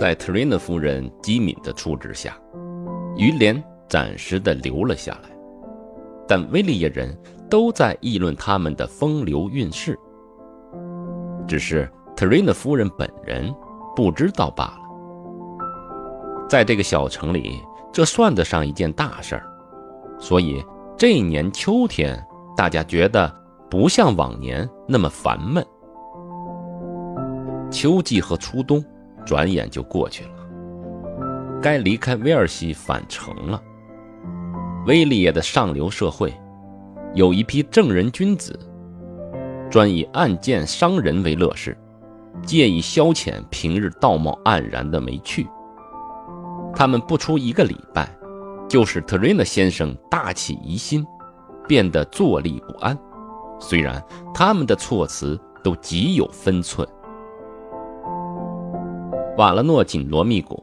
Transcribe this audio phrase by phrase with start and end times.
[0.00, 2.34] 在特瑞娜夫人机敏的处置下，
[3.18, 5.28] 于连暂时的留了下来，
[6.26, 7.14] 但威利耶人
[7.50, 9.94] 都在议论他们的风流韵事。
[11.46, 11.86] 只是
[12.16, 13.54] 特瑞娜夫人本人
[13.94, 14.80] 不知道罢了。
[16.48, 17.60] 在这个小城里，
[17.92, 19.44] 这算得上一件大事儿，
[20.18, 20.64] 所以
[20.96, 22.18] 这一年秋天，
[22.56, 23.30] 大家觉得
[23.68, 25.62] 不像往年那么烦闷。
[27.70, 28.82] 秋季和初冬
[29.24, 30.30] 转眼就过去了，
[31.62, 33.62] 该离开威尔西返程了。
[34.86, 36.32] 威利耶的上流社会
[37.14, 38.58] 有一批正人君子，
[39.70, 41.76] 专以暗箭伤人为乐事，
[42.42, 45.46] 借以消遣平日道貌岸然的没趣。
[46.74, 48.08] 他们不出一个礼拜，
[48.68, 51.04] 就使特瑞纳先生大起疑心，
[51.68, 52.98] 变得坐立不安。
[53.60, 56.88] 虽然他们的措辞都极有分寸。
[59.40, 60.62] 瓦勒诺紧锣密鼓，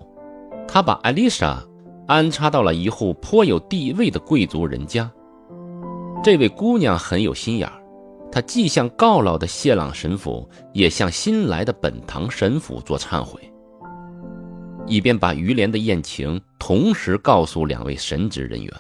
[0.68, 1.60] 他把艾丽莎
[2.06, 5.12] 安插到了一户颇有地位的贵族人家。
[6.24, 7.82] 这位姑娘很有心眼儿，
[8.32, 13.52] 她既向告老的谢朗神父，也向新来的本堂神父做忏悔，
[14.86, 18.72] 以便把于连的宴情同时告诉两位神职人员。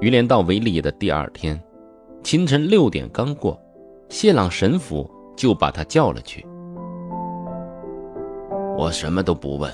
[0.00, 1.62] 于连到维利的第二天
[2.24, 3.56] 清晨六点刚过，
[4.08, 6.44] 谢朗神父就把他叫了去。
[8.80, 9.70] 我什么都不问，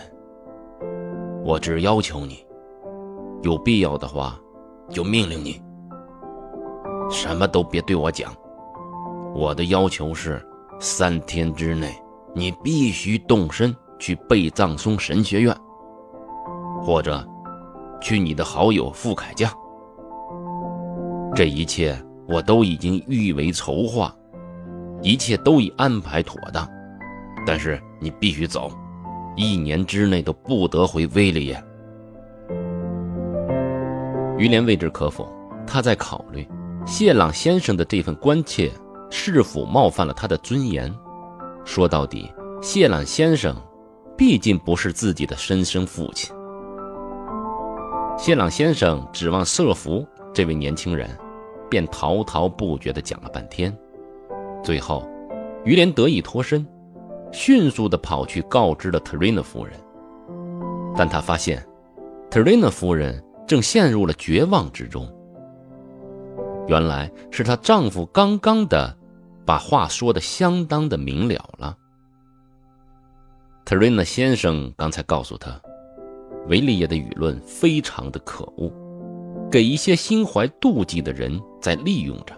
[1.45, 2.45] 我只要求你，
[3.45, 4.37] 有必要的话，
[4.91, 5.63] 就命令你，
[7.09, 8.35] 什么都别对我讲。
[9.33, 10.45] 我的要求是，
[10.81, 11.95] 三天之内，
[12.35, 15.57] 你必须动身去贝藏松神学院，
[16.83, 17.25] 或者
[18.01, 19.49] 去你的好友傅凯家。
[21.33, 24.13] 这一切我都已经预为筹划，
[25.01, 26.69] 一切都已安排妥当，
[27.47, 28.69] 但是你必须走。
[29.37, 31.63] 一年之内都不得回威利亚。
[34.39, 35.29] 于连未置可否，
[35.67, 36.47] 他在考虑
[36.87, 38.71] 谢朗先生的这份关切
[39.11, 40.93] 是否冒犯了他的尊严。
[41.65, 42.33] 说到底，
[42.63, 43.55] 谢朗先生
[44.17, 46.35] 毕竟不是自己的亲生父亲。
[48.19, 51.11] 谢朗先生指望设福这位年轻人，
[51.69, 53.77] 便滔滔不绝地讲了半天，
[54.63, 55.07] 最后，
[55.65, 56.67] 于连得以脱身。
[57.37, 59.75] 迅速地跑去告知了特瑞娜夫人，
[60.97, 61.63] 但他发现，
[62.31, 65.07] 特瑞娜夫人正陷入了绝望之中。
[66.67, 68.97] 原来是她丈夫刚刚的
[69.45, 71.77] 把话说的相当的明了了。
[73.67, 75.61] 特瑞娜先生刚才告诉她，
[76.49, 78.73] 维利耶的舆论非常的可恶，
[79.51, 82.35] 给一些心怀妒忌的人在利用着。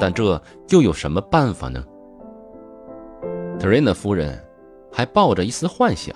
[0.00, 1.84] 但这又有什么办法呢？
[3.58, 4.38] 特瑞娜夫人
[4.92, 6.14] 还抱着一丝幻想，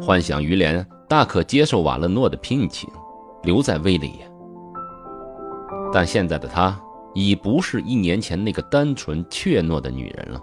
[0.00, 2.88] 幻想于连大可接受瓦勒诺的聘请，
[3.42, 4.26] 留在威利亚。
[5.92, 6.78] 但现在的她
[7.14, 10.40] 已不是一年前那个单纯怯懦的女人了，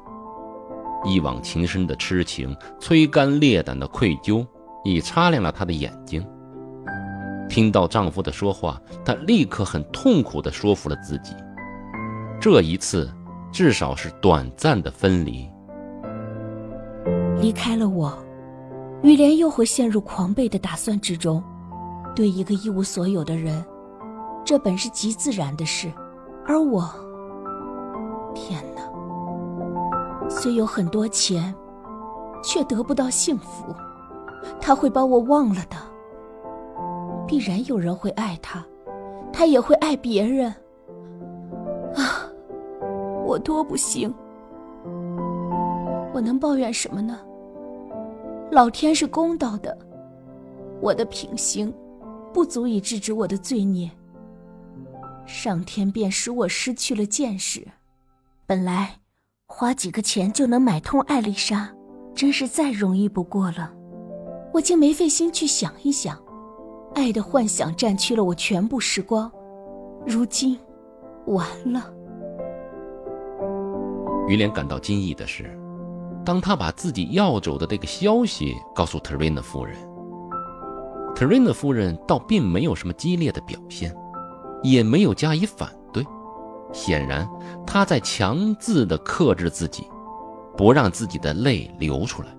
[1.06, 4.46] 一往情深的痴情、摧肝裂胆的愧疚，
[4.84, 6.24] 已擦亮了她的眼睛。
[7.50, 11.34] 听到丈夫的说话，她立刻很痛苦地说服了自己，
[12.40, 13.12] 这一次
[13.52, 15.50] 至少是短暂的分离。
[17.44, 18.18] 离开了我，
[19.02, 21.44] 雨莲又会陷入狂悖的打算之中。
[22.16, 23.62] 对一个一无所有的人，
[24.46, 25.92] 这本是极自然的事。
[26.48, 26.90] 而我，
[28.34, 28.82] 天哪！
[30.30, 31.54] 虽有很多钱，
[32.42, 33.76] 却得不到幸福。
[34.62, 35.76] 他会把我忘了的。
[37.28, 38.66] 必然有人会爱他，
[39.34, 40.48] 他也会爱别人。
[41.94, 42.24] 啊，
[43.26, 44.14] 我多不幸！
[46.14, 47.20] 我能抱怨什么呢？
[48.54, 49.76] 老天是公道的，
[50.80, 51.74] 我的品行
[52.32, 53.90] 不足以制止我的罪孽。
[55.26, 57.68] 上天便使我失去了见识。
[58.46, 58.98] 本来
[59.48, 61.68] 花几个钱就能买通艾丽莎，
[62.14, 63.74] 真是再容易不过了。
[64.54, 66.16] 我竟没费心去想一想，
[66.94, 69.32] 爱的幻想占据了我全部时光。
[70.06, 70.60] 如今
[71.26, 71.92] 完了。
[74.28, 75.60] 于连感到惊异的是。
[76.26, 79.76] 当他把自己要走的这个消息告诉特瑞娜夫人，
[81.14, 83.94] 特瑞娜夫人倒并没有什么激烈的表现，
[84.64, 86.06] 也没有加以反对。
[86.72, 87.28] 显然，
[87.68, 89.86] 她在强自的克制自己，
[90.58, 92.30] 不让自己的泪流出来。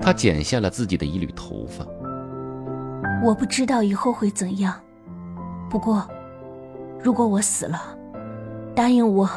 [0.00, 1.86] 她剪下了自己的一缕头发。
[3.22, 4.74] 我不知道以后会怎样，
[5.70, 6.06] 不过，
[7.00, 7.80] 如果我死了，
[8.74, 9.30] 答应我，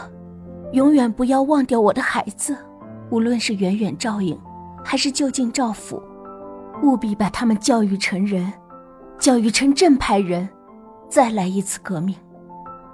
[0.73, 2.57] 永远不要忘掉我的孩子。
[3.09, 4.37] 无论是远远照应，
[4.83, 6.01] 还是就近照拂，
[6.83, 8.51] 务必把他们教育成人，
[9.19, 10.47] 教育成正派人，
[11.09, 12.15] 再来一次革命，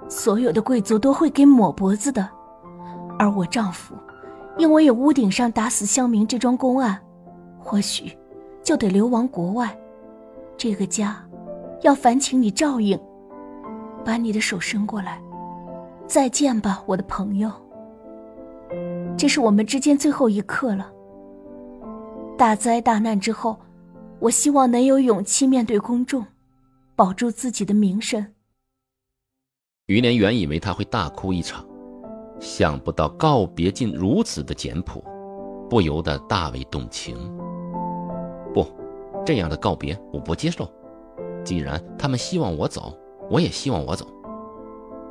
[0.08, 2.28] 所有的贵族都会给抹脖子的。
[3.18, 3.94] 而我丈夫，
[4.56, 7.00] 因为有屋顶上打死乡民这桩公案，
[7.58, 8.16] 或许
[8.62, 9.76] 就得流亡国外。
[10.56, 11.16] 这个家，
[11.82, 12.98] 要烦请你照应。
[14.04, 15.18] 把你的手伸过来，
[16.06, 17.50] 再见吧，我的朋友。
[19.16, 20.90] 这是我们之间最后一刻了。
[22.36, 23.58] 大灾大难之后，
[24.18, 26.26] 我希望能有勇气面对公众，
[26.96, 28.26] 保住自己的名声。
[29.86, 31.64] 于连原以为他会大哭一场，
[32.40, 35.04] 想不到告别竟如此的简朴，
[35.70, 37.16] 不由得大为动情。
[38.52, 38.66] 不，
[39.24, 40.68] 这样的告别我不接受。
[41.44, 42.98] 既然他们希望我走。
[43.30, 44.06] 我也希望我走，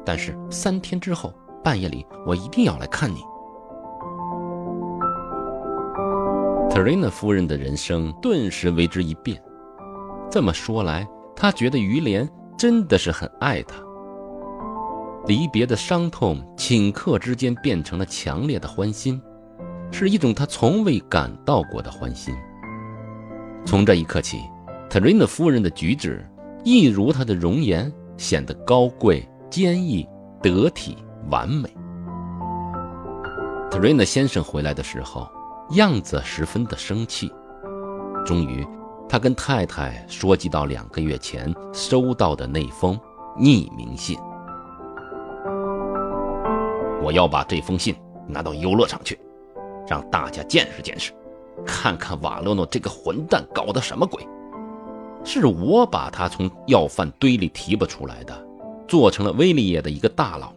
[0.05, 1.33] 但是三天之后
[1.63, 3.23] 半夜里，我一定要来看你。
[6.73, 9.39] 特瑞娜夫人的人生顿时为之一变。
[10.31, 12.27] 这么说来，她觉得于连
[12.57, 13.75] 真的是很爱她。
[15.27, 19.21] 离别的伤痛顷刻之间变成了强烈的欢心，
[19.91, 22.33] 是一种她从未感到过的欢心。
[23.67, 24.39] 从这一刻起，
[24.89, 26.27] 特瑞娜夫人的举止
[26.63, 27.93] 一如她的容颜。
[28.15, 30.07] 显得高贵、坚毅、
[30.39, 30.95] 得体、
[31.31, 31.67] 完美。
[33.71, 35.27] 特瑞娜先生回来的时候，
[35.71, 37.31] 样子十分的生气。
[38.25, 38.65] 终于，
[39.09, 42.99] 他跟太太说及到两个月前收到的那封
[43.37, 44.17] 匿名信。
[47.01, 47.95] 我要把这封信
[48.27, 49.19] 拿到游乐场去，
[49.87, 51.11] 让大家见识见识，
[51.65, 54.25] 看看瓦洛诺这个混蛋搞的什么鬼。
[55.25, 58.47] 是我把他从要饭堆里提拔出来的，
[58.87, 60.53] 做成了威利业的一个大佬。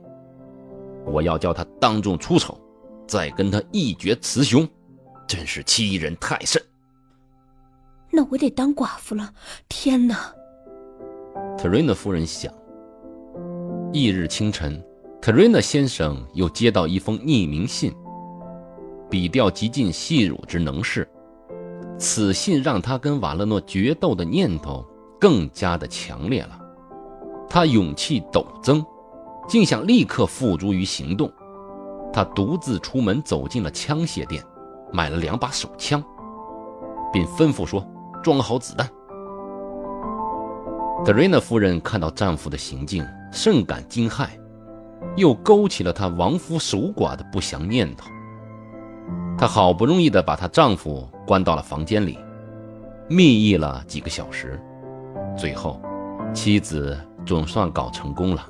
[1.05, 2.56] 我要叫他当众出丑，
[3.06, 4.69] 再跟他一决雌雄，
[5.26, 6.62] 真是欺人太甚。
[8.11, 9.32] 那我得当寡妇了！
[9.69, 10.32] 天哪！
[11.58, 12.52] 特瑞娜夫人想。
[13.93, 14.82] 翌日清晨，
[15.20, 17.93] 特瑞娜先生又接到一封匿名信，
[19.11, 21.08] 笔调极尽戏辱之能事。
[21.99, 24.84] 此信让他跟瓦勒诺决斗的念头
[25.19, 26.61] 更加的强烈了，
[27.49, 28.84] 他勇气陡增，
[29.49, 31.32] 竟想立刻付诸于行动。
[32.12, 34.44] 他独自出门走进了枪械店，
[34.96, 36.02] 买了两把手枪，
[37.12, 37.87] 并吩咐说
[38.25, 38.88] ：“装好子弹。”
[41.04, 44.28] 德瑞娜夫人看到丈夫的行径，甚感惊骇，
[45.14, 48.08] 又勾起了她亡夫守寡的不祥念头。
[49.37, 52.19] 她好不容易的把她丈夫关到了房间里，
[53.06, 54.58] 密议了几个小时，
[55.37, 55.78] 最后，
[56.32, 58.48] 妻子总算搞成功了，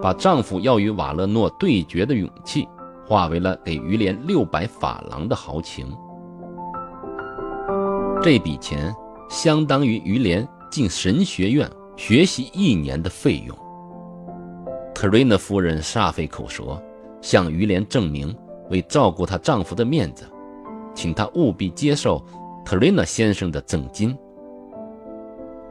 [0.00, 2.68] 把丈夫要与瓦勒诺对决的勇气，
[3.06, 5.86] 化为了给于连六百法郎的豪情。
[8.22, 8.94] 这笔钱
[9.30, 13.56] 相当于于连进神学院学习一年的费用。
[14.94, 16.82] 特瑞娜夫人煞费口舌，
[17.20, 18.34] 向于连证明。
[18.68, 20.28] 为照顾她丈夫的面子，
[20.92, 22.20] 请她务必接受
[22.64, 24.18] 特瑞娜先生的赠金。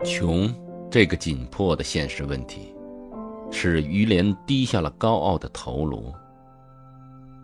[0.01, 0.49] 穷
[0.89, 2.73] 这个紧迫的现实问题，
[3.51, 6.13] 使于连低下了高傲的头颅。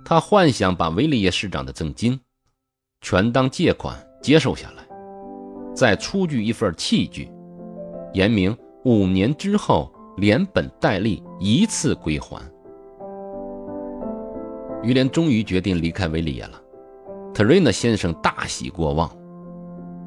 [0.03, 2.20] 他幻想把维利耶市长的赠金
[3.01, 4.84] 全当借款接受下来，
[5.75, 7.31] 再出具一份契据，
[8.13, 12.41] 言明五年之后连本带利一次归还。
[14.84, 16.62] 于连终于决定离开维利耶了，
[17.34, 19.10] 特瑞娜先生大喜过望。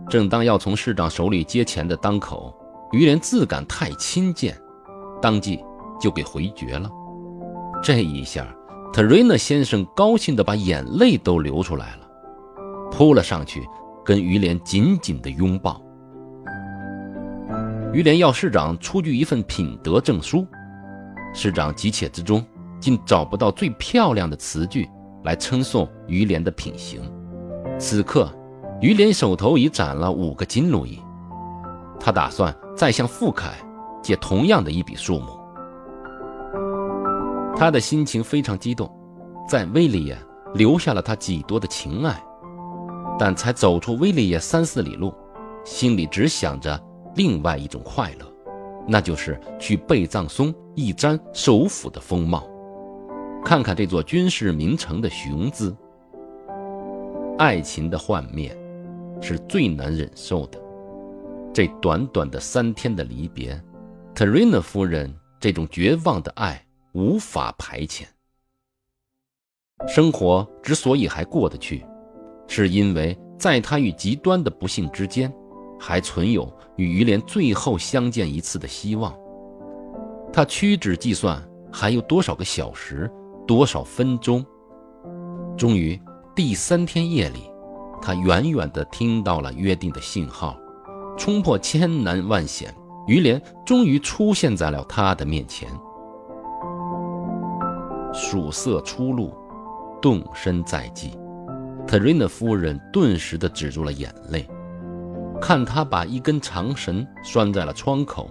[0.08, 2.54] 正当要从市长手里接钱的当口，
[2.92, 4.60] 于连自感太亲贱，
[5.22, 5.58] 当即
[6.00, 6.90] 就给回绝了。
[7.82, 8.54] 这一下，
[8.94, 12.08] 特瑞娜先生高兴的把眼泪都流出来了，
[12.92, 13.68] 扑了上去，
[14.04, 15.82] 跟于连紧紧的拥抱。
[17.92, 20.46] 于连要市长出具一份品德证书，
[21.34, 22.42] 市长急切之中。
[22.80, 24.86] 竟找不到最漂亮的词句
[25.22, 27.00] 来称颂于连的品行。
[27.78, 28.30] 此刻，
[28.78, 31.00] 于连手头已攒了五个金路易，
[31.98, 33.54] 他打算再向富凯
[34.02, 35.28] 借同样的一笔数目。
[37.56, 38.90] 他的心情非常激动，
[39.49, 40.18] 在威利耶
[40.54, 42.20] 留下了他几多的情爱，
[43.18, 45.14] 但才走出威利耶三四里路，
[45.64, 46.80] 心里只想着
[47.14, 48.26] 另外一种快乐，
[48.88, 52.44] 那就是去贝藏松一沾首府的风貌。
[53.44, 55.76] 看看这座军事名城的雄姿，
[57.38, 58.56] 爱情的幻灭
[59.20, 60.58] 是最难忍受的。
[61.52, 63.62] 这短短的三天的离别，
[64.14, 66.63] 特瑞娜夫人这种绝望的爱
[66.94, 68.04] 无法排遣。
[69.86, 71.84] 生活之所以还过得去，
[72.48, 75.32] 是因为在他与极端的不幸之间，
[75.78, 79.14] 还存有与于连最后相见一次的希望。
[80.32, 83.10] 他屈指计算还有多少个小时，
[83.46, 84.44] 多少分钟。
[85.56, 86.00] 终于，
[86.34, 87.50] 第三天夜里，
[88.00, 90.56] 他远远地听到了约定的信号，
[91.18, 92.72] 冲破千难万险，
[93.08, 95.68] 于连终于出现在了他的面前。
[98.14, 99.35] 曙色初露。
[100.00, 101.18] 动身在即，
[101.87, 104.47] 特瑞娜夫人顿时的止住了眼泪，
[105.40, 108.28] 看他把一根长绳拴在了窗口，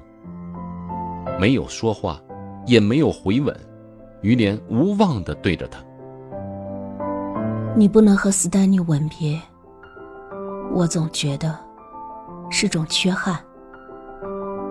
[1.39, 2.21] 没有说话，
[2.67, 3.59] 也没有回吻，
[4.21, 5.83] 于连无望的对着他
[7.75, 9.41] ：“你不能和斯丹尼吻别，
[10.75, 11.57] 我总觉得
[12.51, 13.39] 是种缺憾。”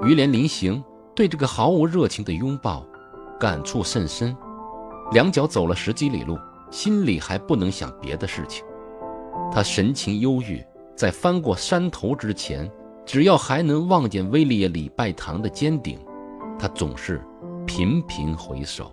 [0.06, 0.80] 于连临行
[1.16, 2.86] 对这个毫无热情的拥抱
[3.40, 4.36] 感触甚深，
[5.12, 6.38] 两脚走了十几里路。
[6.70, 8.64] 心里还不能想别的事情，
[9.52, 10.64] 他神情忧郁，
[10.96, 12.66] 在翻过山头之前，
[13.04, 15.98] 只要还能望见威利耶礼拜堂的尖顶，
[16.58, 17.22] 他总是
[17.66, 18.90] 频频回首。